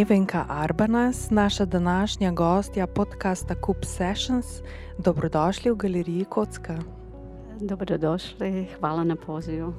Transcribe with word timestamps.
Nevenka 0.00 0.44
Arbanas, 0.48 1.30
naša 1.30 1.64
današnja 1.64 2.30
gostja 2.30 2.86
podcasta 2.86 3.54
Coop 3.66 3.84
Sessions. 3.84 4.46
Dobrodošli 4.98 5.70
v 5.70 5.74
galeriji 5.74 6.24
Kocka. 6.24 6.78
Dobrodošli, 7.60 8.66
hvala 8.78 9.04
na 9.04 9.16
pozivu. 9.16 9.74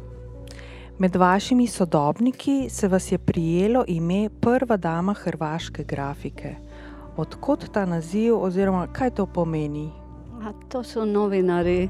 Med 0.99 1.15
vašimi 1.15 1.67
sodobniki 1.67 2.69
se 2.69 2.87
vas 2.87 3.11
je 3.11 3.17
prijelo 3.17 3.83
ime 3.87 4.29
prva 4.41 4.77
dama 4.77 5.13
hrvaške 5.13 5.83
grafike. 5.83 6.55
Odkot 7.17 7.65
ta 7.71 7.85
naziv, 7.85 8.43
oziroma 8.43 8.87
kaj 8.87 9.09
to 9.09 9.25
pomeni? 9.25 9.89
A 10.41 10.53
to 10.69 10.83
su 10.83 11.05
novinari 11.05 11.89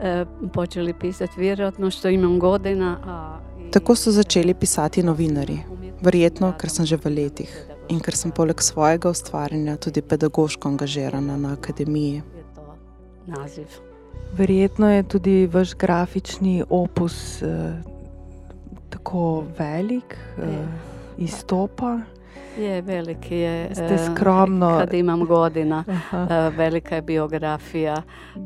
e, 0.00 0.24
počeli 0.54 0.94
pisati, 0.94 1.40
vjerojatno 1.40 1.90
što 1.90 2.08
imam 2.08 2.38
godina. 2.38 2.98
A. 3.04 3.51
Tako 3.72 3.94
so 3.96 4.10
začeli 4.12 4.54
pisati 4.54 5.02
novinari, 5.02 5.58
verjetno, 6.02 6.52
ker 6.60 6.70
sem 6.70 6.86
že 6.86 6.96
v 6.96 7.14
letih 7.16 7.52
in 7.88 8.00
ker 8.00 8.16
sem 8.16 8.32
poleg 8.32 8.60
svojega 8.60 9.10
ustvarjanja 9.10 9.76
tudi 9.76 10.02
pedagoško 10.02 10.68
angažirana 10.68 11.36
na 11.36 11.52
akademiji. 11.52 12.22
Je 12.36 12.44
to 12.54 12.76
naziv. 13.26 13.80
Verjetno 14.36 14.90
je 14.92 15.02
tudi 15.02 15.46
vaš 15.46 15.74
grafični 15.74 16.62
opus 16.68 17.42
eh, 17.42 17.72
tako 18.90 19.44
velik, 19.58 20.16
eh, 20.38 20.66
izstopa. 21.18 21.98
Je 22.58 22.82
veliki 22.82 23.36
je. 23.36 23.74
Ste 23.74 23.94
e, 23.94 23.98
skromno. 23.98 24.78
Kad 24.78 24.94
imam 24.94 25.24
godina, 25.26 25.84
Aha. 25.88 26.26
e, 26.30 26.50
velika 26.56 26.94
je 26.94 27.02
biografija. 27.02 28.02
e, 28.36 28.40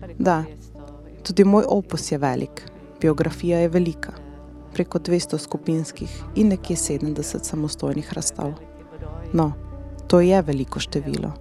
preko 0.00 0.22
Da. 0.22 0.44
200 0.48 1.22
Tudi 1.22 1.44
moj 1.44 1.64
opus 1.68 2.12
je 2.12 2.18
velik, 2.18 2.62
biografija 3.00 3.58
je 3.58 3.68
velika, 3.68 4.12
preko 4.72 4.98
200 4.98 5.38
skupinskih 5.38 6.22
in 6.34 6.48
nekje 6.48 6.76
70 6.76 7.44
samostojnih 7.44 8.12
razstav. 8.12 8.52
No, 9.32 9.52
to 10.06 10.20
je 10.20 10.42
veliko 10.42 10.80
število. 10.80 11.32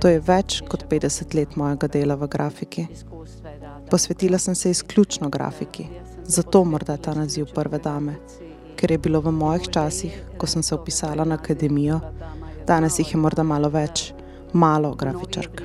To 0.00 0.08
je 0.08 0.20
več, 0.20 0.60
kot 0.68 0.84
50 0.90 1.34
let 1.34 1.56
mojega 1.56 1.88
dela 1.88 2.16
v 2.20 2.28
grafiki. 2.28 2.86
Posvetila 3.90 4.38
sem 4.38 4.54
se 4.54 4.70
izključno 4.70 5.28
grafiki, 5.32 5.86
zato 6.24 6.64
morda 6.64 6.96
ta 6.96 7.14
naziv 7.14 7.48
prve 7.54 7.78
dame, 7.78 8.18
ker 8.76 8.92
je 8.92 8.98
bilo 8.98 9.22
v 9.24 9.32
mojih 9.32 9.70
časih, 9.72 10.18
ko 10.36 10.46
sem 10.46 10.62
se 10.62 10.74
upisala 10.74 11.24
na 11.24 11.38
akademijo, 11.40 12.00
danes 12.66 12.98
jih 12.98 13.14
je 13.14 13.20
morda 13.20 13.42
malo 13.42 13.70
več, 13.72 14.10
malo 14.52 14.94
grafičark. 14.94 15.62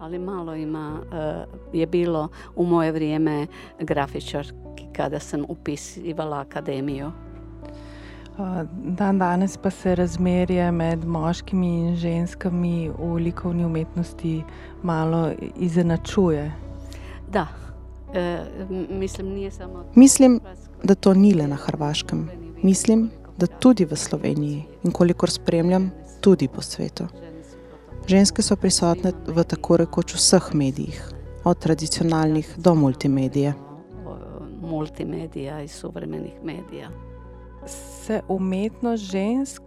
Ali 0.00 0.18
malo 0.18 0.54
ima, 0.56 1.00
e, 1.12 1.78
je 1.78 1.86
bilo 1.86 2.28
u 2.56 2.64
moje 2.64 2.92
vrijeme 2.92 3.46
grafičarki 3.80 4.69
kada 5.00 5.20
sam 5.20 5.44
upisivala 5.48 6.40
akademiju. 6.40 7.06
Eh, 7.06 8.66
Dan 8.72 9.18
danes 9.18 9.56
pa 9.56 9.70
se 9.70 9.94
razmerje 9.94 10.72
med 10.72 11.04
moškimi 11.04 11.78
in 11.78 11.96
ženskami 11.96 12.90
v 12.98 13.14
likovni 13.14 13.64
umetnosti 13.64 14.42
malo 14.82 15.30
izenačuje. 15.56 16.52
Da, 17.32 17.46
e, 18.14 18.44
mislim 18.90 19.28
nije 19.28 19.50
samo... 19.50 19.84
Mislim, 19.94 20.40
da 20.82 20.94
to 20.94 21.14
ni 21.14 21.34
le 21.34 21.46
na 21.48 21.56
Hrvaškem. 21.56 22.28
Mislim, 22.62 23.10
da 23.38 23.46
tudi 23.46 23.84
v 23.84 23.96
Sloveniji 23.96 24.64
in 24.84 24.92
kolikor 24.92 25.30
spremljam, 25.30 25.90
tudi 26.20 26.48
po 26.48 26.62
svetu. 26.62 27.06
Ženske 28.06 28.42
so 28.42 28.56
prisotne 28.56 29.12
v 29.26 29.44
tako 29.44 29.76
rekoč 29.76 30.14
vseh 30.14 30.54
medijih, 30.54 31.02
od 31.44 31.58
tradicionalnih 31.58 32.54
do 32.56 32.74
multimedije. 32.74 33.54
Multimedija 34.70 35.62
i 35.62 35.68
suvremenih 35.68 36.32
medija. 36.44 36.88
Se 37.66 38.20
umetnost 38.28 39.02
žensk 39.04 39.62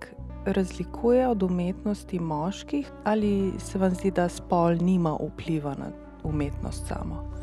razlikuje 0.46 1.28
od 1.28 1.44
umetnosti 1.44 2.20
moških, 2.20 2.92
ali 3.04 3.52
se 3.60 3.80
vam 3.80 3.96
zdi, 3.96 4.12
da 4.12 4.30
spol 4.30 4.76
nima 4.76 5.18
vpliva 5.22 5.76
na 5.76 5.86
umetnost 6.24 6.88
samo? 6.88 7.34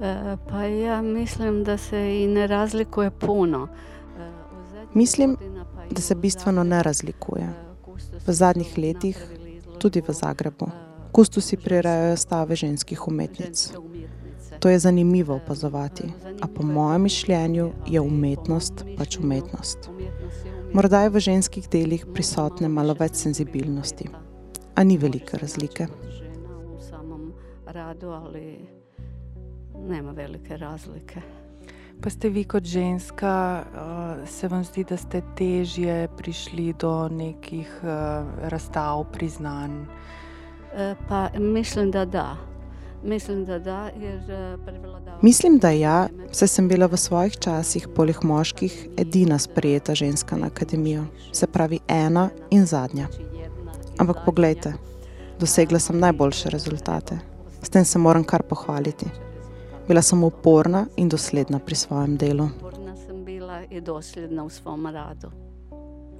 E, 0.00 0.36
pa 0.48 0.62
ja 0.64 1.02
mislim 1.02 1.64
da 1.64 1.76
se 1.76 2.22
i 2.22 2.26
ne 2.26 2.46
razlikuje 2.46 3.10
puno. 3.10 3.68
E, 4.18 4.30
Mislim, 4.94 5.36
Da 5.90 6.00
se 6.00 6.14
bistveno 6.14 6.64
ne 6.64 6.82
razlikuje. 6.82 7.44
e, 7.44 8.18
V 8.26 8.32
zadnjih 8.32 8.78
letih, 8.78 9.18
tudi 9.78 10.00
v 10.00 10.12
Zagrebu, 10.12 10.66
e, 10.66 10.70
kustosi 11.12 11.56
prirejajo 11.56 12.16
stave 12.16 12.56
ženskih 12.56 13.08
umetnic. 13.08 13.72
To 14.64 14.70
je 14.70 14.78
zanimivo 14.78 15.34
opazovati, 15.34 16.04
a 16.40 16.46
po 16.48 16.62
mojem 16.62 17.02
mišljenju 17.02 17.72
je 17.86 18.00
umetnost 18.00 18.84
pač 18.98 19.18
umetnost. 19.18 19.90
Morda 20.72 21.02
je 21.02 21.10
v 21.10 21.20
ženskih 21.20 21.66
delih 21.68 22.06
prisotne 22.14 22.70
malo 22.72 22.94
več 22.96 23.20
senzibilnosti, 23.20 24.08
a 24.74 24.84
ni 24.84 24.96
velike 24.96 25.36
razlike. 25.36 25.86
radu, 27.66 28.08
ali 28.08 28.68
nema 29.88 30.12
velike 30.16 30.56
razlike. 30.56 31.20
Pa 32.00 32.10
ste 32.10 32.28
vi 32.28 32.44
kot 32.44 32.64
ženska, 32.64 33.64
uh, 33.68 34.28
se 34.28 34.48
vam 34.48 34.64
zdi, 34.64 34.84
da 34.84 34.96
ste 34.96 35.22
težje 35.36 36.08
prišli 36.16 36.72
do 36.80 37.08
nekih 37.08 37.68
uh, 37.82 38.48
razstav, 38.48 39.04
priznanj? 39.12 39.84
E, 40.76 40.94
pa 41.08 41.28
mislim 41.38 41.90
da 41.90 42.04
da. 42.04 42.53
Mislim 43.04 43.44
da 43.44 43.58
da, 43.58 43.90
jer 44.00 44.30
e, 44.30 44.56
prevladava... 44.66 45.18
Mislim, 45.22 45.58
da 45.58 45.70
ja, 45.70 46.08
saj 46.32 46.48
sem 46.48 46.68
bila 46.68 46.86
v 46.86 46.96
svojih 46.96 47.36
časih, 47.36 47.88
poleg 47.96 48.16
moških, 48.22 48.88
edina 48.96 49.38
sprejeta 49.38 49.94
ženska 49.94 50.36
na 50.36 50.46
akademijo, 50.46 51.04
se 51.32 51.46
pravi 51.46 51.78
ena 51.88 52.30
in 52.50 52.66
zadnja. 52.66 53.06
Ampak 53.98 54.16
poglejte, 54.24 54.72
dosegla 55.40 55.78
sem 55.78 55.98
najboljše 55.98 56.50
rezultate. 56.50 57.18
S 57.62 57.68
tem 57.68 57.84
se 57.84 57.98
moram 57.98 58.24
kar 58.24 58.42
pohvaliti. 58.42 59.06
Bila 59.88 60.02
sem 60.02 60.24
uporna 60.24 60.86
in 60.96 61.08
dosledna 61.08 61.58
pri 61.58 61.74
svojem 61.74 62.16
delu. 62.16 62.48
Uporna 62.56 62.96
sam 62.96 63.24
bila 63.24 63.62
i 63.70 63.80
dosljedna 63.80 64.44
u 64.44 64.50
svom 64.50 64.86
radu. 64.86 65.30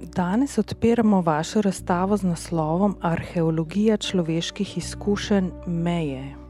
Danes 0.01 0.57
odpiramo 0.57 1.21
vašo 1.21 1.61
razstavo 1.61 2.17
z 2.17 2.23
naslovom 2.23 2.95
Arheologija 3.01 3.97
človeških 3.97 4.77
izkušenj 4.77 5.49
meje. 5.67 6.44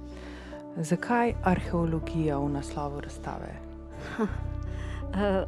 Zakaj 0.78 1.34
arheologija 1.44 2.38
v 2.38 2.50
naslovu 2.50 3.02
razstave? 3.02 3.56
E, 5.16 5.46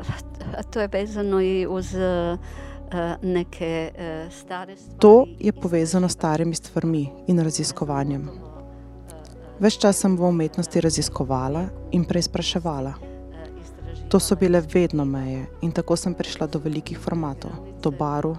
a 0.58 0.64
to 0.64 0.80
je 0.80 0.88
vezano 0.88 1.38
uz 1.70 1.96
e, 1.96 2.00
e, 2.00 3.16
neke 3.22 3.92
stare 4.32 4.76
stvari. 4.78 5.00
To 5.00 5.26
je 5.40 5.52
povezano 5.52 6.10
s 6.10 6.12
starimi 6.12 6.56
stvarmi 6.56 7.10
in 7.28 7.40
raziskovanjem. 7.40 8.30
Ves 9.60 9.74
čas 9.74 10.00
sem 10.00 10.16
v 10.18 10.24
umetnosti 10.24 10.82
raziskovala 10.82 11.66
in 11.92 12.06
preizpraševala. 12.06 12.94
To 14.10 14.20
so 14.20 14.36
bile 14.36 14.62
vedno 14.74 15.06
meje 15.06 15.46
in 15.62 15.72
tako 15.72 15.96
sem 15.96 16.14
prišla 16.14 16.48
do 16.48 16.60
velikih 16.60 17.00
formatov, 17.00 17.52
do 17.84 17.92
baru, 17.92 18.38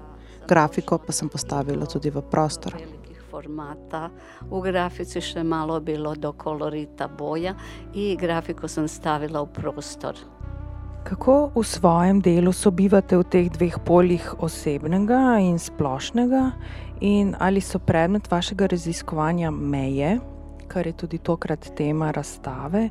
grafiko 0.48 0.98
pa 0.98 1.12
sem 1.12 1.28
postavila 1.28 1.86
tudi 1.86 2.10
v 2.10 2.22
prostor. 2.22 2.97
Formata. 3.38 4.10
U 4.50 4.60
grafici 4.60 5.18
je 5.34 5.44
malo 5.44 5.80
bilo 5.80 6.14
do 6.14 6.32
kolorita 6.32 7.08
boja 7.08 7.54
i 7.94 8.16
grafiku 8.16 8.68
sam 8.68 8.88
stavila 8.88 9.42
u 9.42 9.46
prostor. 9.46 10.14
Kako 11.04 11.50
v 11.54 11.62
svojem 11.64 12.20
delu 12.20 12.52
sobivate 12.52 13.16
v 13.16 13.24
teh 13.24 13.50
dveh 13.50 13.78
poljih 13.86 14.34
osebnega 14.38 15.38
in 15.40 15.58
splošnega, 15.58 16.50
in 17.00 17.34
ali 17.38 17.60
so 17.60 17.78
predmet 17.78 18.30
vašega 18.30 18.66
raziskovanja 18.66 19.50
meje, 19.50 20.18
kar 20.68 20.86
je 20.86 20.92
tudi 20.92 21.18
tokrat 21.18 21.70
tema 21.76 22.10
razstave, 22.10 22.88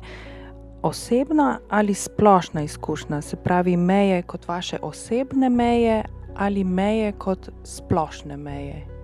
osebna 0.82 1.58
ali 1.68 1.94
splošna 1.94 2.62
izkušnja, 2.62 3.20
se 3.22 3.36
pravi 3.36 3.76
meje 3.76 4.22
kot 4.22 4.48
vaše 4.48 4.78
osebne 4.82 5.48
meje 5.48 6.04
ali 6.36 6.64
meje 6.64 7.12
kot 7.12 7.50
splošne 7.64 8.36
meje? 8.36 8.97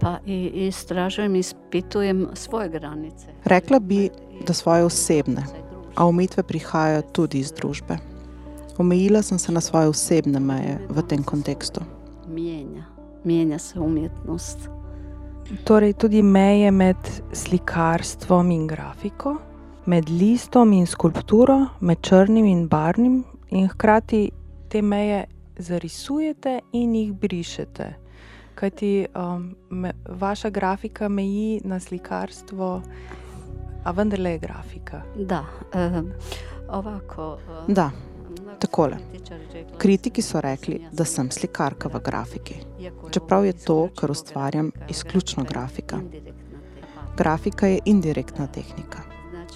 Pa 0.00 0.18
i 0.26 0.66
istražujem, 0.66 1.36
ispitujem 1.36 2.28
svoje 2.34 2.68
granice. 2.68 3.26
Rekla 3.44 3.78
bi, 3.78 4.08
da 4.46 4.52
svoje 4.52 4.84
osebne, 4.84 5.44
a 5.94 6.06
umetve 6.06 6.42
prihajajo 6.42 7.02
tudi 7.02 7.38
iz 7.38 7.52
družbe. 7.52 7.98
Omejila 8.78 9.22
sem 9.22 9.38
se 9.38 9.52
na 9.52 9.60
svoje 9.60 9.88
osebne 9.88 10.40
meje 10.40 10.78
v 10.88 11.02
tem 11.02 11.22
kontekstu. 11.22 11.80
Mijenja. 12.28 12.84
Mijenja 13.24 13.58
se 13.58 13.80
umjetnost. 13.80 14.58
Torej, 15.64 15.92
tudi 15.92 16.22
meje 16.22 16.70
med 16.70 16.96
slikarstvom 17.32 18.50
in 18.50 18.66
grafiko, 18.66 19.36
med 19.86 20.08
listom 20.08 20.72
in 20.72 20.86
skulpturo, 20.86 21.66
med 21.80 22.00
črnim 22.00 22.46
in 22.46 22.68
barvnim, 22.68 23.24
in 23.50 23.68
hkrati 23.68 24.30
te 24.68 24.82
meje 24.82 25.24
zarisujete 25.58 26.60
in 26.72 26.94
jih 26.94 27.12
brišete. 27.12 27.99
Kajti 28.60 29.06
um, 29.16 29.54
me, 29.70 29.92
vaša 30.08 30.50
grafika 30.50 31.08
meji 31.08 31.60
na 31.64 31.80
slikarstvo, 31.80 32.82
a 33.84 33.90
vendarle 33.90 34.30
je 34.30 34.38
grafika. 34.38 35.02
Da, 35.16 35.44
e, 35.74 36.02
ovako... 36.68 37.38
e, 37.68 37.72
Da, 37.72 37.90
Takole. 38.58 38.96
Kritiki 39.78 40.22
so 40.22 40.40
rekli, 40.40 40.80
da 40.92 41.04
sem 41.04 41.30
slikarka 41.30 41.88
v 41.88 42.00
grafiki, 42.04 42.54
čeprav 43.10 43.44
je 43.44 43.52
to, 43.52 43.88
kar 43.96 44.10
ustvarjam, 44.10 44.70
izključno 44.88 45.44
grafika. 45.48 46.00
Grafika 47.16 47.66
je 47.66 47.80
indirektna 47.84 48.46
tehnika. 48.46 49.02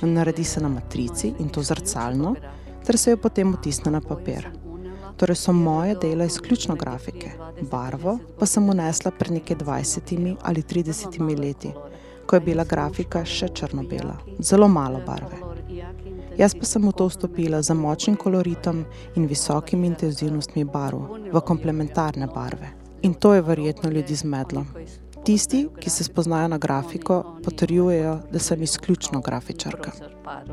Naredi 0.03 0.45
se 0.45 0.61
na 0.61 0.69
matrici 0.69 1.35
in 1.39 1.49
to 1.49 1.63
zrcalno, 1.63 2.35
ter 2.87 2.99
se 2.99 3.11
jo 3.11 3.17
potem 3.17 3.55
otisne 3.55 3.93
na 3.93 4.01
papir. 4.01 4.49
Torej 5.17 5.37
so 5.37 5.53
moje 5.53 5.95
dela 6.03 6.25
izključno 6.25 6.75
grafike, 6.77 7.31
barvo 7.71 8.19
pa 8.39 8.47
sem 8.47 8.69
unesla 8.69 9.11
pred 9.19 9.33
nekaj 9.33 9.57
20 9.57 10.37
ali 10.43 10.63
30 10.63 11.39
leti, 11.39 11.73
ko 12.27 12.37
je 12.37 12.41
bila 12.41 12.65
grafika 12.65 13.25
še 13.25 13.49
črno-bela, 13.49 14.17
zelo 14.39 14.69
malo 14.69 15.01
barve. 15.07 15.39
Jaz 16.39 16.55
pa 16.59 16.67
sem 16.67 16.83
v 16.83 16.93
to 16.93 17.07
vstopila 17.07 17.63
z 17.63 17.75
močnim 17.79 18.17
koloritom 18.17 18.85
in 19.15 19.29
visokimi 19.31 19.87
intenzivnostmi 19.87 20.65
barv 20.65 21.07
v 21.31 21.41
komplementarne 21.41 22.27
barve. 22.27 22.75
In 23.03 23.15
to 23.15 23.35
je 23.35 23.43
verjetno 23.43 23.91
ljudi 23.91 24.15
zmedlo. 24.15 24.65
Tisti, 25.25 25.69
ki 25.81 25.91
se 25.91 26.05
spoznajo 26.05 26.49
na 26.49 26.59
grafiko, 26.59 27.23
potrjujejo, 27.45 28.19
da 28.33 28.39
sem 28.39 28.63
izključno 28.63 29.21
grafičarka. 29.21 29.93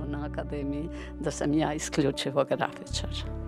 Na 0.08 0.26
akademiji, 0.26 0.90
da 1.20 1.32
sem 1.32 1.54
ja 1.54 1.74
izključivo 1.74 2.46
grafičar. 2.46 3.41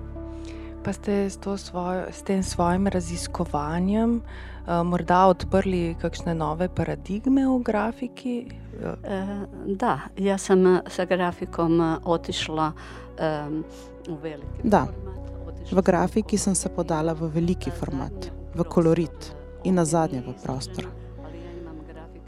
Pa 0.83 0.93
ste 0.93 1.29
s, 1.29 1.39
svojo, 1.39 2.11
s 2.11 2.23
tem 2.27 2.43
svojim 2.43 2.87
raziskovanjem 2.87 4.19
uh, 4.19 4.83
morda 4.83 5.25
odprli 5.31 5.95
kakšne 6.01 6.35
nove 6.35 6.67
paradigme 6.67 7.47
v 7.47 7.61
grafiki? 7.63 8.35
Uh, 8.83 9.47
da, 9.79 9.99
jaz 10.19 10.49
sem 10.49 10.65
s 10.87 10.99
grafikom 11.07 11.79
otišla 12.03 12.73
um, 12.73 13.63
v 14.07 14.19
veliki 14.21 14.67
da. 14.67 14.85
format. 14.85 15.71
V 15.71 15.81
grafiki 15.81 16.37
sem 16.37 16.55
se 16.55 16.69
podala 16.69 17.13
v 17.13 17.31
veliki 17.31 17.71
format, 17.71 18.31
v 18.55 18.63
kolorit 18.67 19.31
in 19.63 19.79
na 19.79 19.85
zadnje 19.85 20.19
v 20.19 20.35
prostor. 20.43 20.91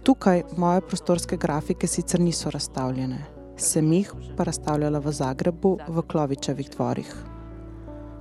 Tukaj 0.03 0.43
moje 0.57 0.81
prostorske 0.81 1.37
grafike 1.37 1.87
sicer 1.87 2.19
niso 2.19 2.49
razstavljene, 2.49 3.19
sem 3.57 3.93
jih 3.93 4.13
pa 4.37 4.47
razstavljala 4.47 4.99
v 4.99 5.11
Zagrebu 5.11 5.77
v 5.87 6.07
Klovičevih 6.07 6.69
dvorih. 6.69 7.34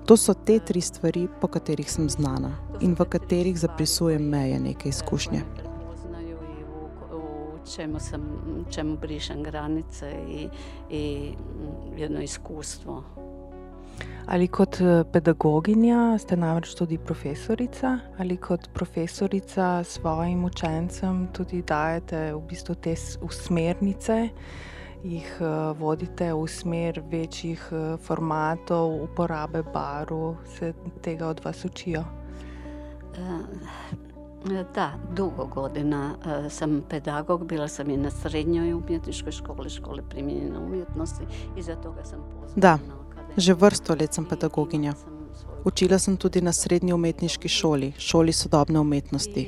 To 0.05 0.17
so 0.17 0.35
te 0.35 0.59
tri 0.59 0.81
stvari, 0.81 1.29
po 1.41 1.49
katerih 1.49 1.89
sem 1.91 2.09
znana 2.13 2.51
in 2.85 2.93
v 2.93 3.07
katerih 3.09 3.57
zaprisujem 3.57 4.23
meje 4.29 4.59
neke 4.61 4.89
izkušnje. 4.89 5.41
Čemu, 7.75 8.01
sem, 8.01 8.27
čemu 8.71 8.97
brišem 9.01 9.43
granice 9.43 10.11
in, 10.29 10.51
in 10.91 11.37
jedno 11.97 12.21
izkustvo. 12.21 13.03
Ali 14.27 14.49
kot 14.49 14.77
eh, 14.81 15.05
pedagoginja 15.13 16.19
ste 16.19 16.37
namreč 16.37 16.75
tudi 16.77 16.99
profesorica, 16.99 17.99
ali 18.19 18.37
kot 18.37 18.69
profesorica 18.75 19.85
svojim 19.85 20.45
učencem 20.45 21.29
tudi 21.33 21.63
dajete 21.63 22.35
v 22.35 22.41
bistvu 22.49 22.75
te 22.75 22.95
usmernice, 23.23 24.29
jih 25.05 25.41
uh, 25.41 25.77
vodite 25.79 26.33
v 26.33 26.47
smer 26.49 27.03
večjih 27.11 27.69
uh, 27.73 28.01
formatov, 28.01 29.03
uporabe 29.05 29.63
barv, 29.63 30.35
se 30.57 30.73
tega 31.03 31.29
od 31.29 31.45
vas 31.45 31.65
učijo? 31.65 32.05
Uh, 33.15 34.65
da, 34.75 34.93
dolgo 35.17 35.47
godina 35.47 36.17
sem 36.51 36.83
pedagog, 36.89 37.47
bila 37.49 37.69
sem 37.69 37.91
in 37.91 38.03
na 38.03 38.11
srednjoj 38.11 38.75
umetniškoj 38.75 39.33
šoli, 39.33 39.71
šole 39.71 40.03
primenjene 40.11 40.59
umetnosti 40.59 41.25
in 41.57 41.63
zato 41.63 41.95
sem 42.05 42.21
pozvala. 42.21 42.53
Da, 42.57 42.79
že 43.37 43.55
vrsto 43.55 43.97
let 44.01 44.15
sem 44.15 44.25
pedagoginja. 44.25 44.93
Učila 45.65 45.99
sem 45.99 46.17
tudi 46.17 46.41
na 46.41 46.53
srednji 46.53 46.93
umetniški 46.93 47.49
šoli, 47.49 47.93
šoli 47.99 48.33
sodobne 48.33 48.81
umetnosti. 48.81 49.47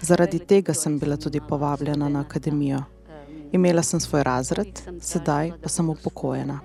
Zaradi 0.00 0.38
tega 0.38 0.74
sem 0.74 0.98
bila 0.98 1.16
tudi 1.16 1.40
povabljena 1.40 2.08
na 2.08 2.20
akademijo. 2.20 2.84
Imela 3.52 3.82
sem 3.82 4.00
svoj 4.00 4.22
razred, 4.22 4.80
sedaj 5.00 5.52
pa 5.62 5.68
sem 5.68 5.88
upokojena. 5.90 6.60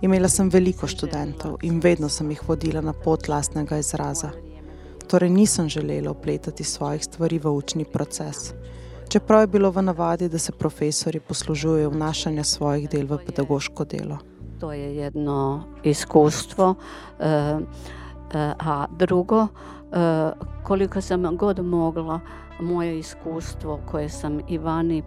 Imela 0.00 0.28
sem 0.28 0.48
veliko 0.48 0.86
študentov 0.86 1.58
in 1.62 1.80
vedno 1.80 2.08
sem 2.08 2.30
jih 2.30 2.40
vodila 2.48 2.80
na 2.80 2.92
pot 2.92 3.28
lastnega 3.28 3.78
izraza. 3.78 4.30
Torej 5.10 5.30
nisem 5.30 5.68
želela 5.68 6.10
opletati 6.10 6.64
svojih 6.64 7.04
stvari 7.04 7.38
v 7.38 7.50
učni 7.50 7.84
proces. 7.84 8.54
Čeprav 9.08 9.40
je 9.40 9.46
bilo 9.46 9.70
v 9.70 9.82
navadi, 9.82 10.28
da 10.28 10.38
se 10.38 10.52
profesori 10.52 11.20
poslužujejo 11.20 11.90
vnašanja 11.90 12.44
svojih 12.44 12.88
del 12.90 13.06
v 13.06 13.18
pedagoško 13.26 13.84
delo. 13.84 14.18
To 14.60 14.72
je 14.72 14.96
jedno 14.96 15.64
izkustvo. 15.82 16.74
Uh, 17.18 17.26
a 18.58 18.86
drugo, 18.98 19.42
uh, 19.42 19.48
koliko 20.62 21.00
sem 21.00 21.36
god 21.36 21.64
mogla, 21.64 22.20
moje 22.60 22.98
izkustvo 22.98 23.80
koje 23.90 24.08
sam 24.08 24.40
i 24.48 24.58
vani 24.58 25.02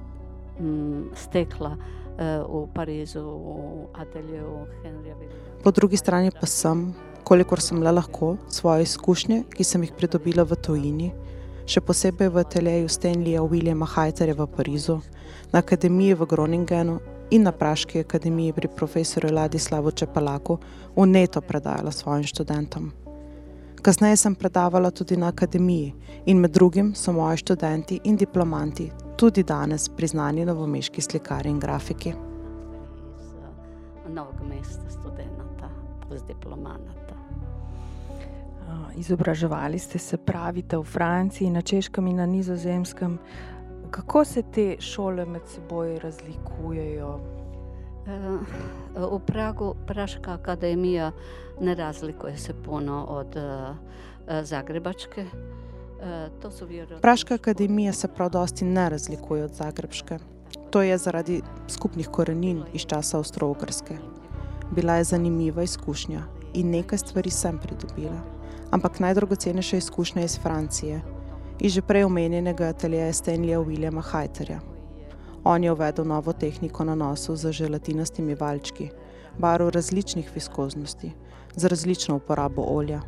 stekla 1.16 1.78
eh, 1.78 2.44
v 2.44 2.68
Parizu, 2.74 3.24
v 3.24 3.88
ateljeju 3.94 4.66
Henrija 4.84 5.16
Vilija. 5.16 5.42
Po 5.64 5.72
drugi 5.72 5.98
strani 5.98 6.32
pa 6.40 6.46
sem, 6.46 6.94
kolikor 7.24 7.62
sem 7.62 7.84
le 7.84 7.92
lahko, 7.92 8.36
svoje 8.50 8.84
izkušnje, 8.84 9.44
ki 9.54 9.64
sem 9.64 9.84
jih 9.84 9.94
pridobila 9.98 10.44
v 10.44 10.56
tujini, 10.56 11.12
še 11.66 11.82
posebej 11.82 12.30
v 12.30 12.44
ateljeju 12.44 12.90
Stanleya 12.90 13.44
Williama 13.44 13.88
Hajterja 13.88 14.36
v 14.36 14.48
Parizu, 14.48 15.00
na 15.54 15.60
akademiji 15.60 16.18
v 16.20 16.28
Groningenu 16.28 17.00
in 17.32 17.48
na 17.48 17.52
Praški 17.52 18.04
akademiji 18.04 18.54
pri 18.54 18.68
profesorju 18.68 19.34
Ladislavu 19.34 19.92
Čepalaku, 19.92 20.60
v 20.96 21.08
neto 21.08 21.42
predajala 21.42 21.92
svojim 21.92 22.28
študentom. 22.28 23.03
Kasneje 23.84 24.18
sem 24.18 24.36
predavala 24.36 24.92
tudi 24.92 25.18
na 25.18 25.28
akademiji 25.28 25.94
in 26.26 26.38
med 26.40 26.52
drugim 26.52 26.94
so 26.96 27.12
moji 27.12 27.38
študenti 27.38 28.00
in 28.04 28.16
diplomanti 28.16 28.92
tudi 29.18 29.44
danes 29.44 29.90
priznani 29.90 30.46
novomeški 30.46 31.02
slikari 31.02 31.50
in 31.50 31.60
grafiki. 31.60 32.14
Iz 33.20 33.34
novega 34.08 34.44
mesta 34.48 34.90
študenta, 34.90 35.70
plus 36.08 36.24
diplomanata. 36.28 37.18
Izobraževali 38.96 39.80
ste 39.80 40.00
se, 40.00 40.18
pravite, 40.18 40.78
v 40.78 40.84
Franciji, 40.84 41.50
na 41.50 41.62
Češkem 41.62 42.08
in 42.08 42.16
na 42.16 42.26
Nizozemskem. 42.26 43.20
Kako 43.92 44.26
se 44.26 44.42
te 44.42 44.76
šole 44.80 45.26
med 45.26 45.42
seboj 45.48 46.00
razlikujejo? 46.00 47.33
V 48.96 49.20
Pragu 49.26 49.76
Praška 49.88 50.34
akademija 50.34 51.12
ne 51.62 51.76
razlikuje 51.76 52.38
se 52.38 52.54
puno 52.66 53.06
od 53.06 53.38
Zagrebačke. 54.44 55.26
Praška 57.02 57.34
akademija 57.36 57.94
se 57.94 58.08
prav 58.08 58.30
dosti 58.30 58.66
ne 58.66 58.90
razlikuje 58.90 59.44
od 59.44 59.54
Zagrebške. 59.54 60.20
To 60.70 60.82
je 60.82 60.98
zaradi 60.98 61.42
skupnih 61.68 62.08
korenin 62.08 62.64
iz 62.74 62.82
časa 62.82 63.18
Avstro-Ogrske. 63.18 63.98
Bila 64.72 64.96
je 64.96 65.04
zanimiva 65.04 65.64
izkušnja 65.64 66.22
in 66.54 66.70
nekaj 66.70 66.98
stvari 66.98 67.30
sem 67.30 67.60
pridobila. 67.60 68.20
Ampak 68.72 69.00
najdragocenejša 69.00 69.78
izkušnja 69.78 70.22
je 70.22 70.26
iz 70.26 70.40
Francije, 70.40 71.02
iz 71.60 71.72
že 71.74 71.82
prej 71.82 72.04
omenjenega 72.04 72.64
ateljeja 72.64 73.14
Stanleya 73.14 73.60
Williama 73.66 74.02
Hajterja. 74.02 74.60
On 75.44 75.64
je 75.64 75.72
uvedel 75.72 76.06
novo 76.06 76.34
tehniko 76.34 76.84
nanosov 76.84 77.36
z 77.36 77.52
želatinastimi 77.52 78.36
valčki, 78.36 78.90
barv 79.38 79.70
različnih 79.70 80.30
viskoznosti, 80.36 81.12
z 81.56 81.66
različno 81.66 82.16
uporabo 82.16 82.62
olja. 82.62 83.02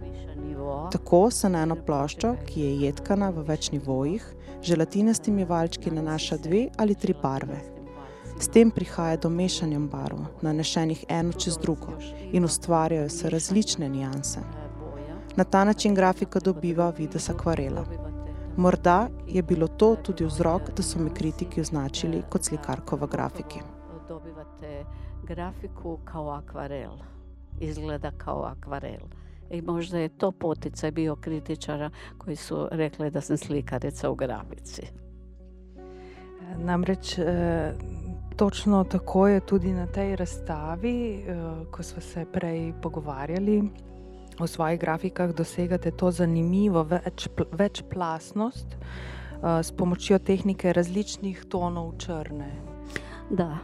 Tako 0.91 1.31
se 1.31 1.49
na 1.49 1.61
eno 1.63 1.75
ploščo, 1.75 2.35
ki 2.45 2.61
je 2.61 2.73
jedkana 2.87 3.29
v 3.29 3.45
več 3.47 3.71
nivojih, 3.71 4.25
želatinastimi 4.61 5.45
valčki 5.45 5.91
nanaša 5.91 6.37
dve 6.37 6.67
ali 6.77 6.95
tri 6.95 7.15
barve. 7.21 7.61
S 8.39 8.51
tem 8.51 8.71
prihaja 8.71 9.17
do 9.17 9.29
mešanja 9.29 9.79
barv, 9.79 10.25
nanešenih 10.41 11.05
eno 11.07 11.31
čez 11.31 11.57
drugo, 11.57 11.95
in 12.31 12.43
ustvarjajo 12.43 13.09
se 13.09 13.29
različne 13.29 13.89
nijanse. 13.89 14.43
Na 15.35 15.43
ta 15.43 15.63
način 15.63 15.95
grafika 15.95 16.39
dobiva 16.39 16.89
videz 16.97 17.29
akvarela. 17.29 17.85
Morda 18.57 19.07
je 19.27 19.43
bilo 19.43 19.67
to 19.67 19.95
tudi 19.95 20.25
vzrok, 20.25 20.61
da 20.77 20.83
so 20.83 20.99
me 20.99 21.13
kritiki 21.13 21.61
označili 21.61 22.23
kot 22.29 22.43
slikarko 22.43 22.95
v 22.95 23.07
grafiki. 23.07 23.59
Dobivate 24.07 24.85
grafiko 25.27 25.97
kot 26.05 26.43
akvarel, 26.43 26.97
izgleda 27.59 28.11
kot 28.11 28.45
akvarel. 28.51 29.07
I 29.49 29.61
možda 29.61 29.99
je 29.99 30.09
to 30.09 30.31
poticaj 30.31 30.91
bio 30.91 31.15
kritičara 31.15 31.89
koji 32.17 32.35
su 32.35 32.67
rekli 32.71 33.11
da 33.11 33.21
sam 33.21 33.37
slikarica 33.37 34.09
u 34.09 34.15
grafici. 34.15 34.81
Namreč 36.57 37.19
eh, 37.19 37.73
točno 38.35 38.83
tako 38.83 39.27
je 39.27 39.39
tudi 39.39 39.73
na 39.73 39.87
tej 39.87 40.15
razstavi, 40.15 41.13
eh, 41.13 41.35
ko 41.71 41.83
smo 41.83 42.01
se 42.01 42.25
prej 42.33 42.73
pogovarjali 42.81 43.63
o 44.39 44.47
svojih 44.47 44.79
grafikah, 44.79 45.33
dosegate 45.33 45.91
to 45.91 46.11
zanimivo 46.11 46.83
več, 46.83 47.27
večplasnost 47.51 48.75
eh, 48.75 49.63
s 49.63 49.71
pomočjo 49.71 50.19
tehnike 50.19 50.73
različnih 50.73 51.45
tonov 51.49 51.95
črne. 51.97 52.51
Da. 53.29 53.57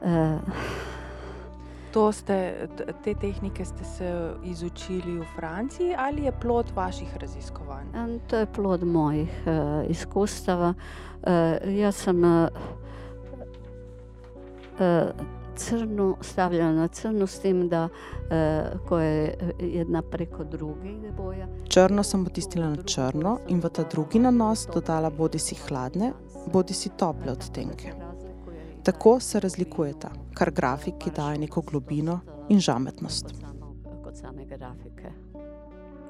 Uh, 0.00 0.40
Ste, 1.90 2.68
te 3.04 3.14
tehnike 3.18 3.64
ste 3.64 3.84
se 3.84 4.08
izučili 4.46 5.18
v 5.18 5.24
Franciji 5.36 5.94
ali 5.98 6.22
je 6.22 6.32
plod 6.32 6.70
vaših 6.74 7.16
raziskovanj? 7.16 7.86
To 8.30 8.36
je 8.36 8.46
plod 8.46 8.84
mojih 8.86 9.42
uh, 9.46 9.90
izkustava. 9.90 10.74
Uh, 11.22 11.58
jaz 11.66 11.96
sem 11.96 12.24
uh, 12.24 12.48
uh, 14.78 15.10
crno 15.56 16.16
stavljala 16.20 16.72
na 16.72 16.88
crno, 16.88 17.26
s 17.26 17.40
tem, 17.40 17.68
da 17.68 17.84
uh, 17.88 18.80
ko 18.88 18.98
je 18.98 19.54
ena 19.58 20.02
preko 20.02 20.44
druge 20.44 21.12
boja. 21.16 21.48
Črno 21.68 22.02
sem 22.02 22.24
potistila 22.24 22.68
na 22.68 22.82
črno 22.82 23.38
in 23.48 23.60
v 23.60 23.68
ta 23.68 23.84
drugi 23.84 24.18
nanos 24.18 24.66
dodala 24.74 25.10
bodi 25.10 25.38
si 25.38 25.56
hladne, 25.68 26.12
bodi 26.52 26.74
si 26.74 26.88
tople 26.88 27.32
odtenke. 27.32 27.92
Tako 28.82 29.20
se 29.20 29.40
razlikujeta, 29.40 30.10
kar 30.34 30.50
grafiki 30.50 31.10
daje 31.16 31.38
neko 31.38 31.60
globino 31.60 32.20
in 32.48 32.60
žametnost. 32.60 33.34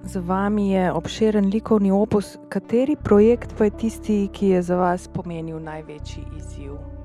Za 0.02 0.20
vami 0.20 0.70
je 0.70 0.92
obširen 0.92 1.50
likovni 1.52 1.90
opus. 1.90 2.36
Kateri 2.48 2.96
projekt 2.96 3.54
pa 3.58 3.64
je 3.64 3.70
tisti, 3.70 4.28
ki 4.32 4.48
je 4.48 4.62
za 4.62 4.76
vas 4.76 5.08
pomenil 5.08 5.60
največji 5.60 6.24
izziv? 6.38 6.99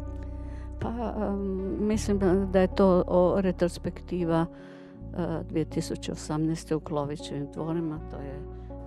Pa, 0.86 1.14
um, 1.28 1.78
mislim, 1.88 2.20
da 2.52 2.62
je 2.62 2.76
to 2.76 3.04
retrospektiva 3.42 4.46
uh, 4.46 5.20
2018 5.52 6.76
v 6.76 6.80
Klovičevih 6.80 7.50
dvorih. 7.54 7.84
Je... 8.22 8.40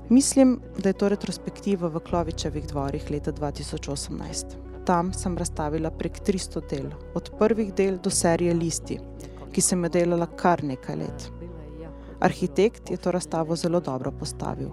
Mislim, 0.08 0.60
da 0.82 0.88
je 0.88 0.92
to 0.92 1.08
retrospektiva 1.08 1.88
v 1.88 2.00
Klovičevih 2.00 2.66
dvorih 2.66 3.10
leta 3.10 3.32
2018 3.32 4.68
tam 4.88 5.12
sem 5.12 5.34
razstavila 5.36 5.90
prek 5.90 6.22
300 6.24 6.62
del, 6.70 6.86
od 7.14 7.26
prvih 7.38 7.74
del 7.76 7.98
do 8.00 8.10
serije 8.10 8.54
Listi, 8.56 8.96
ki 9.52 9.60
sem 9.60 9.82
jo 9.84 9.90
delala 9.92 10.26
kar 10.40 10.62
nekaj 10.64 10.96
let. 10.96 11.26
Arhitekt 12.24 12.90
je 12.90 12.96
to 12.96 13.12
razstavo 13.12 13.56
zelo 13.56 13.80
dobro 13.84 14.10
postavil. 14.20 14.70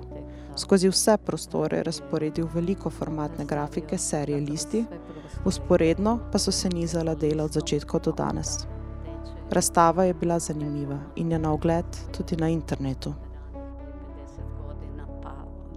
Skozi 0.58 0.90
vse 0.90 1.18
prostore 1.18 1.78
je 1.78 1.84
razporedil 1.84 2.48
veliko 2.54 2.90
formatne 2.90 3.46
grafike 3.46 3.98
serije 3.98 4.40
Listi, 4.40 4.86
usporedno 5.46 6.20
pa 6.32 6.40
so 6.40 6.52
se 6.52 6.70
nizala 6.70 7.16
dela 7.16 7.44
od 7.44 7.52
začetka 7.52 8.00
do 8.00 8.12
danes. 8.12 8.48
Razstava 9.52 10.04
je 10.04 10.14
bila 10.14 10.40
zanimiva 10.40 11.00
in 11.16 11.32
je 11.32 11.40
na 11.40 11.54
ogled 11.54 11.86
tudi 12.18 12.36
na 12.36 12.50
internetu. 12.50 13.14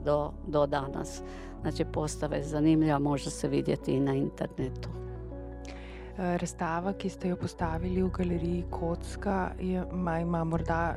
Do, 0.04 0.32
do 0.47 0.66
danes. 0.66 1.20
Znači, 1.61 1.85
postava 1.85 2.37
je 2.37 2.44
zanimiva, 2.44 2.99
može 2.99 3.30
se 3.30 3.49
vidjeti 3.49 3.92
i 3.92 4.00
na 4.00 4.14
internetu. 4.14 4.88
Razstava, 6.16 6.92
ki 6.92 7.08
ste 7.08 7.28
jo 7.28 7.37
postavili 7.37 8.02
v 8.02 8.11
galeriji 8.11 8.64
Kocka, 8.70 9.50
je, 9.61 9.85
ima 10.23 10.44
morda 10.44 10.94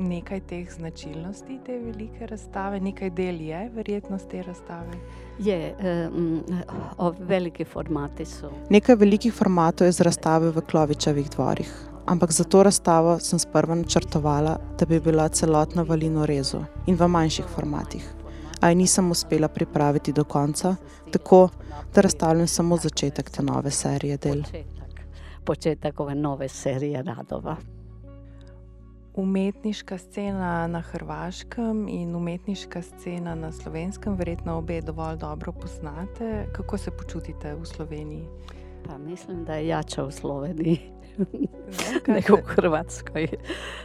nekaj 0.00 0.40
teh 0.40 0.72
značilnosti 0.72 1.58
te 1.66 1.78
velike 1.78 2.26
razstave, 2.26 2.80
nekaj 2.80 3.10
del 3.10 3.40
je 3.40 3.70
verjetnost 3.74 4.28
te 4.28 4.42
razstave. 4.42 4.98
Je, 5.38 5.74
um, 6.18 6.42
veliki 7.20 7.64
formati 7.64 8.24
so. 8.24 8.52
Nekaj 8.70 8.96
velikih 8.96 9.34
formatov 9.34 9.86
je 9.86 9.92
z 9.92 10.06
razstave 10.08 10.50
v 10.50 10.62
Klovičevih 10.70 11.30
dvorih. 11.30 11.74
Ampak 12.06 12.32
za 12.32 12.44
to 12.44 12.62
razstavo 12.62 13.18
sem 13.18 13.38
sprva 13.38 13.74
načrtovala, 13.74 14.56
da 14.78 14.86
bi 14.86 15.00
bila 15.00 15.28
celotna 15.28 15.82
v 15.82 16.00
Lino 16.00 16.26
rezu 16.26 16.64
in 16.86 16.96
v 16.96 17.08
manjših 17.08 17.46
formatih 17.54 18.20
a 18.60 18.68
je 18.68 18.74
nisem 18.74 19.10
uspela 19.10 19.48
pripraviti 19.48 20.12
do 20.12 20.24
konca, 20.24 20.76
tako 21.10 21.48
da 21.94 22.00
razstavljam 22.00 22.46
samo 22.46 22.76
začetek 22.76 23.30
te 23.30 23.42
nove 23.42 23.70
serije 23.70 24.16
del. 24.16 24.42
Početek 25.44 26.00
ove 26.00 26.14
nove 26.14 26.48
serije 26.48 27.02
radova. 27.02 27.56
Umetniška 29.14 29.98
scena 29.98 30.66
na 30.66 30.80
Hrvaškem 30.80 31.88
in 31.88 32.14
umetniška 32.16 32.82
scena 32.82 33.34
na 33.34 33.52
Slovenskem, 33.52 34.14
verjetno 34.14 34.58
obe 34.58 34.80
dovolj 34.80 35.16
dobro 35.16 35.52
poznate. 35.52 36.46
Kako 36.52 36.78
se 36.78 36.90
počutite 36.90 37.54
v 37.54 37.66
Sloveniji? 37.66 38.24
Pa 38.86 38.98
mislim, 38.98 39.44
da 39.44 39.54
je 39.54 39.66
jača 39.66 40.02
v 40.02 40.12
Sloveniji. 40.12 40.80
Ne, 42.08 42.22
v 42.28 42.42
Hrvatskoj. 42.46 43.28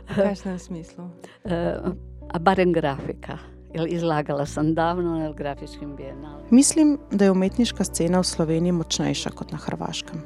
V 0.07 0.15
kakšnem 0.15 0.59
smislu? 0.59 1.03
Uh, 1.43 1.91
a 2.31 2.39
barem 2.39 2.73
grafika. 2.73 3.37
Izlagala 3.73 4.45
sem 4.45 4.73
davno 4.73 5.17
na 5.19 5.31
grafičnem 5.33 5.95
bienalu. 5.95 6.47
Mislim, 6.49 6.97
da 7.11 7.25
je 7.25 7.31
umetniška 7.31 7.83
scena 7.83 8.23
v 8.23 8.23
Sloveniji 8.23 8.71
močnejša 8.71 9.35
kot 9.35 9.51
na 9.51 9.57
Hrvaškem. 9.57 10.21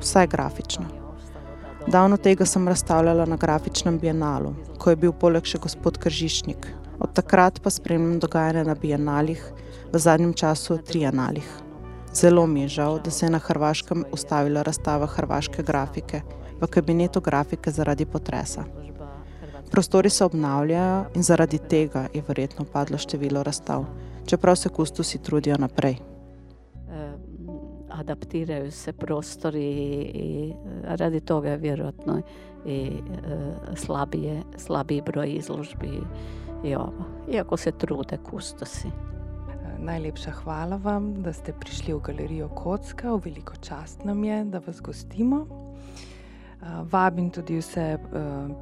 Vsaj 0.00 0.26
grafično. 0.26 1.03
Davno 1.86 2.16
tega 2.16 2.46
sem 2.46 2.68
razstavljala 2.68 3.26
na 3.26 3.36
grafičnem 3.36 3.98
bienalu, 3.98 4.54
ko 4.78 4.90
je 4.90 4.96
bil 4.96 5.12
poleg 5.12 5.44
še 5.44 5.58
gospod 5.60 5.98
Kržišnik. 6.00 6.64
Od 6.98 7.12
takrat 7.12 7.60
pa 7.60 7.70
spremljam 7.70 8.22
dogajanje 8.22 8.62
na 8.64 8.74
bienalih, 8.74 9.42
v 9.92 10.00
zadnjem 10.00 10.32
času 10.32 10.78
trienalih. 10.78 11.50
Zelo 12.14 12.46
mi 12.46 12.62
je 12.64 12.68
žal, 12.78 12.96
da 13.04 13.10
se 13.10 13.26
je 13.26 13.30
na 13.30 13.38
Hrvaškem 13.38 14.06
ustavila 14.12 14.62
razstava 14.62 15.06
hrvaške 15.06 15.62
grafike 15.62 16.22
v 16.60 16.70
kabinetu 16.70 17.20
grafike 17.20 17.70
zaradi 17.70 18.06
potresa. 18.06 18.64
Prostori 19.70 20.10
se 20.10 20.24
obnavljajo 20.24 21.04
in 21.14 21.22
zaradi 21.22 21.58
tega 21.58 22.06
je 22.14 22.24
verjetno 22.28 22.64
padlo 22.64 22.98
število 22.98 23.42
razstav, 23.42 23.84
čeprav 24.26 24.56
se 24.56 24.68
kustosi 24.68 25.18
trudijo 25.18 25.60
naprej. 25.60 26.13
Adaptirajo 28.04 28.70
se 28.70 28.92
prostori 28.92 29.68
in 30.14 30.56
zaradi 30.84 31.20
tega 31.20 31.54
je 31.54 31.56
verjetno 31.56 32.18
slabije, 33.76 34.42
slabiji 34.56 35.02
broj 35.06 35.32
izložbi, 35.32 36.00
iako 37.32 37.56
se 37.56 37.72
trude 37.72 38.18
kustosi. 38.30 38.88
Najlepša 39.78 40.30
hvala 40.30 40.76
vam, 40.76 41.14
da 41.22 41.32
ste 41.32 41.52
prišli 41.52 41.94
v 41.94 42.00
galerijo 42.00 42.48
Kocka, 42.48 43.12
v 43.12 43.20
veliko 43.24 43.56
čast 43.60 44.04
nam 44.04 44.24
je, 44.24 44.44
da 44.44 44.60
vas 44.66 44.80
gostimo. 44.80 45.46
Vabim 46.92 47.30
tudi 47.30 47.58
vse 47.58 47.98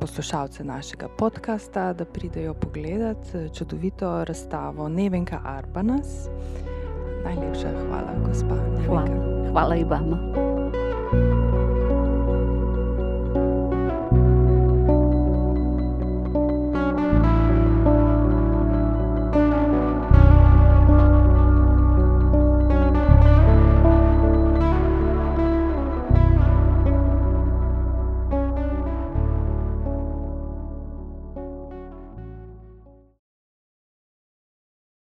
poslušalce 0.00 0.64
našega 0.64 1.08
podcasta, 1.18 1.92
da 1.92 2.04
pridejo 2.04 2.54
pogledat 2.54 3.26
čudovito 3.54 4.25
razstavo 4.25 4.88
Nevenka 4.88 5.40
Arbanas. 5.44 6.28
Najlepša 7.25 7.71
hvala, 7.87 8.12
gospa. 8.26 8.57
Hvala, 8.87 9.14
hvala 9.50 9.75
in 9.76 9.88
vama. 9.88 10.51